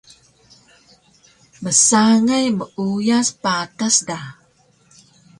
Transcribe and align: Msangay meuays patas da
Msangay 1.63 2.47
meuays 2.57 3.29
patas 3.41 3.95
da 4.07 4.17